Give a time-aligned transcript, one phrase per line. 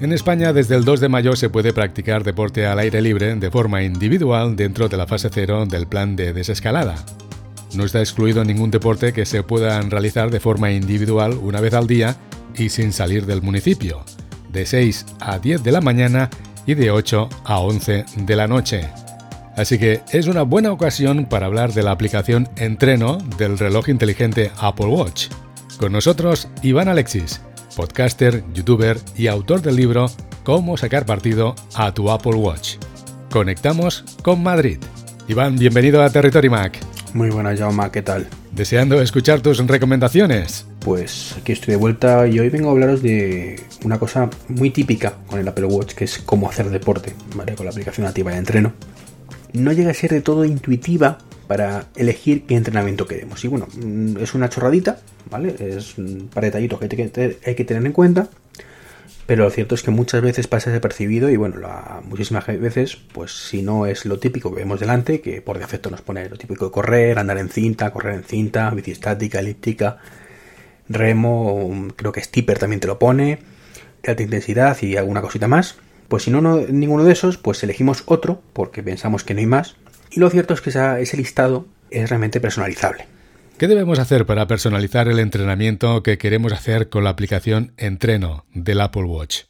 [0.00, 3.50] En España, desde el 2 de mayo se puede practicar deporte al aire libre de
[3.50, 6.94] forma individual dentro de la fase cero del plan de desescalada.
[7.74, 11.88] No está excluido ningún deporte que se puedan realizar de forma individual una vez al
[11.88, 12.16] día
[12.54, 14.04] y sin salir del municipio,
[14.52, 16.30] de 6 a 10 de la mañana
[16.64, 18.88] y de 8 a 11 de la noche.
[19.56, 24.52] Así que es una buena ocasión para hablar de la aplicación Entreno del reloj inteligente
[24.60, 25.26] Apple Watch.
[25.76, 27.40] Con nosotros, Iván Alexis
[27.78, 30.10] podcaster, youtuber y autor del libro
[30.42, 32.74] Cómo sacar partido a tu Apple Watch.
[33.30, 34.78] Conectamos con Madrid.
[35.28, 36.76] Iván, bienvenido a Territory Mac.
[37.14, 38.26] Muy buena, Jaume, ¿qué tal?
[38.50, 40.66] Deseando escuchar tus recomendaciones.
[40.80, 45.14] Pues aquí estoy de vuelta y hoy vengo a hablaros de una cosa muy típica
[45.28, 47.54] con el Apple Watch, que es cómo hacer deporte, ¿vale?
[47.54, 48.72] Con la aplicación nativa de entreno.
[49.52, 53.42] No llega a ser de todo intuitiva para elegir qué entrenamiento queremos.
[53.44, 55.56] Y bueno, mm, es una chorradita, ¿vale?
[55.58, 58.28] Es un par de detallitos que hay que tener en cuenta.
[59.26, 61.56] Pero lo cierto es que muchas veces pasa desapercibido y bueno,
[62.04, 66.00] muchísimas veces, pues si no es lo típico que vemos delante, que por defecto nos
[66.00, 69.98] pone lo típico de correr, andar en cinta, correr en cinta, bici estática, elíptica,
[70.88, 73.40] remo, creo que Stipper también te lo pone,
[74.02, 75.76] de alta intensidad y alguna cosita más.
[76.08, 79.46] Pues si no, no ninguno de esos, pues elegimos otro porque pensamos que no hay
[79.46, 79.76] más
[80.10, 83.06] y lo cierto es que ese listado es realmente personalizable.
[83.58, 88.80] ¿Qué debemos hacer para personalizar el entrenamiento que queremos hacer con la aplicación Entreno del
[88.80, 89.42] Apple Watch?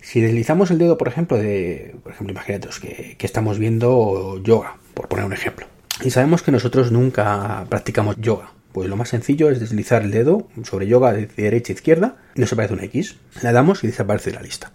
[0.00, 4.76] Si deslizamos el dedo, por ejemplo, de, por ejemplo, imagínate que, que estamos viendo yoga,
[4.92, 5.66] por poner un ejemplo,
[6.02, 10.48] y sabemos que nosotros nunca practicamos yoga, pues lo más sencillo es deslizar el dedo
[10.64, 13.16] sobre yoga de derecha a izquierda y nos aparece una X.
[13.40, 14.72] La damos y desaparece de la lista.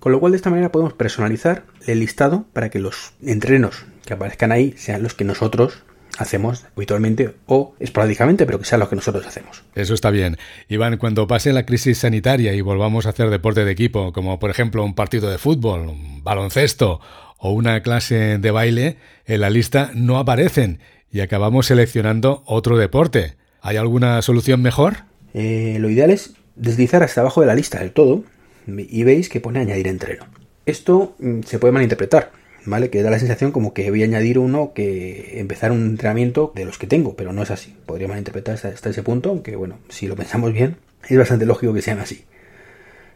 [0.00, 4.14] Con lo cual de esta manera podemos personalizar el listado para que los entrenos que
[4.14, 5.82] aparezcan ahí sean los que nosotros
[6.18, 9.62] hacemos habitualmente o esporádicamente, pero que sean los que nosotros hacemos.
[9.74, 10.36] Eso está bien.
[10.68, 14.50] Iván, cuando pase la crisis sanitaria y volvamos a hacer deporte de equipo, como por
[14.50, 17.00] ejemplo un partido de fútbol, un baloncesto
[17.38, 23.34] o una clase de baile, en la lista no aparecen y acabamos seleccionando otro deporte.
[23.62, 25.04] ¿Hay alguna solución mejor?
[25.34, 28.24] Eh, lo ideal es deslizar hasta abajo de la lista del todo
[28.66, 30.26] y veis que pone añadir entreno.
[30.66, 32.30] Esto mm, se puede malinterpretar,
[32.64, 32.90] ¿vale?
[32.90, 36.64] Que da la sensación como que voy a añadir uno que empezar un entrenamiento de
[36.64, 37.74] los que tengo, pero no es así.
[37.86, 40.76] Podría malinterpretar hasta, ese punto, aunque bueno, si lo pensamos bien,
[41.08, 42.24] es bastante lógico que sean así.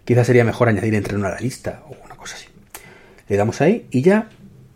[0.04, 2.47] Quizás sería mejor añadir entreno a la lista o una cosa así.
[3.28, 4.28] Le damos ahí y ya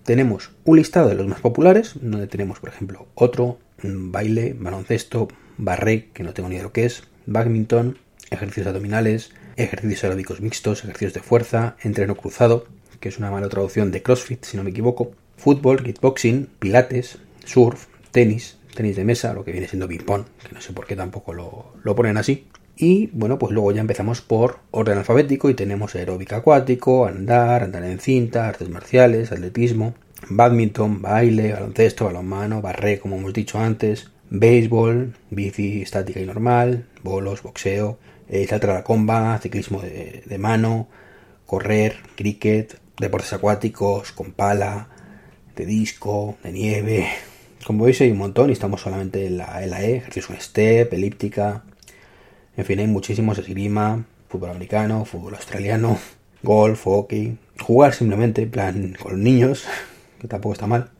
[0.04, 5.28] tenemos un listado de los más populares, donde tenemos, por ejemplo, otro, baile, baloncesto,
[5.58, 7.98] barré, que no tengo ni idea de lo que es, badminton,
[8.30, 12.66] ejercicios abdominales, ejercicios aeróbicos mixtos, ejercicios de fuerza, entreno cruzado,
[13.00, 17.86] que es una mala traducción de CrossFit, si no me equivoco, fútbol, kickboxing, pilates, surf,
[18.10, 21.32] tenis, tenis de mesa, lo que viene siendo ping-pong, que no sé por qué tampoco
[21.34, 22.46] lo, ponen así.
[22.76, 27.82] Y bueno, pues luego ya empezamos por orden alfabético y tenemos aeróbica acuático, andar, andar
[27.84, 29.94] en cinta, artes marciales, atletismo,
[30.28, 37.42] badminton, baile, baloncesto, balonmano, barré, como hemos dicho antes, béisbol, bici estática y normal, bolos,
[37.42, 37.98] boxeo,
[38.28, 40.88] eh, saltar a la comba, ciclismo de, mano,
[41.46, 44.88] correr, cricket, deportes acuáticos, con pala,
[45.56, 47.08] de disco, de nieve.
[47.66, 50.92] Como veis hay un montón y estamos solamente en la, en la E, ejercicio step,
[50.92, 51.64] elíptica.
[52.56, 55.98] En fin, hay muchísimos, esgrima, fútbol americano, fútbol australiano,
[56.42, 57.38] golf, hockey.
[57.60, 59.64] Jugar simplemente, en plan, con niños,
[60.20, 60.90] que tampoco está mal.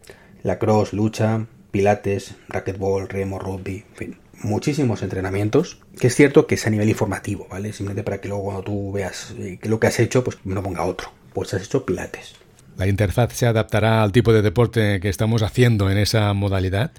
[0.42, 6.66] Lacrosse, lucha, pilates, racquetball, remo, rugby, en fin muchísimos entrenamientos, que es cierto que es
[6.66, 7.72] a nivel informativo, ¿vale?
[7.72, 10.84] Simplemente para que luego cuando tú veas eh, lo que has hecho, pues no ponga
[10.84, 11.10] otro.
[11.32, 12.34] Pues has hecho pilates.
[12.76, 16.92] ¿La interfaz se adaptará al tipo de deporte que estamos haciendo en esa modalidad?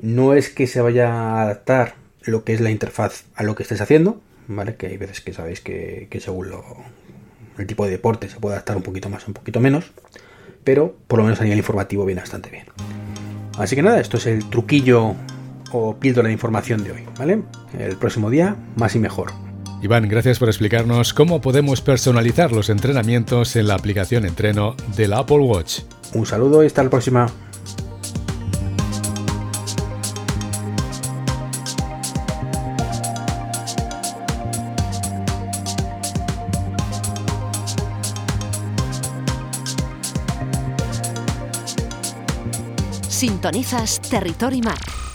[0.00, 3.62] No es que se vaya a adaptar lo que es la interfaz a lo que
[3.62, 4.76] estés haciendo, ¿vale?
[4.76, 6.64] Que hay veces que sabéis que, según lo,
[7.58, 9.90] el tipo de deporte se puede adaptar un poquito más o un poquito menos,
[10.64, 12.66] pero por lo menos a nivel informativo viene bastante bien.
[13.58, 15.14] Así que nada, esto es el truquillo
[15.72, 17.42] o píldora de información de hoy, ¿vale?
[17.78, 19.45] El próximo día, más y mejor.
[19.86, 25.38] Iván, gracias por explicarnos cómo podemos personalizar los entrenamientos en la aplicación Entreno del Apple
[25.38, 25.82] Watch.
[26.12, 27.30] Un saludo y hasta la próxima.
[43.08, 45.05] Sintonizas Territory Mac